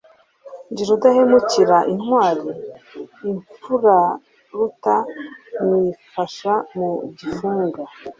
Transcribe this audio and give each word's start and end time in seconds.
Ndi 0.71 0.81
rudahemukira 0.89 1.77
intwali, 1.93 2.51
imfuruta 3.29 4.95
nyifashe 5.67 6.53
mu 6.75 6.89
gifunga 7.17 7.81